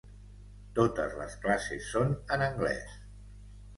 Totes 0.79 1.13
les 1.21 1.35
classes 1.45 1.91
són 1.93 2.17
en 2.37 2.45
anglès. 2.47 3.01